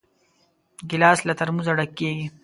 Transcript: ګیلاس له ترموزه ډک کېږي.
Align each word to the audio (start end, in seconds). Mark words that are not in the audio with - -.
ګیلاس 0.89 1.19
له 1.27 1.33
ترموزه 1.39 1.71
ډک 1.77 1.91
کېږي. 1.99 2.27